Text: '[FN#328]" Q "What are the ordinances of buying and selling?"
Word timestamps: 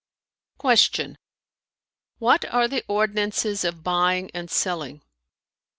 '[FN#328]" 0.59 0.95
Q 0.95 1.15
"What 2.17 2.43
are 2.51 2.67
the 2.67 2.83
ordinances 2.87 3.63
of 3.63 3.83
buying 3.83 4.31
and 4.33 4.49
selling?" 4.49 5.03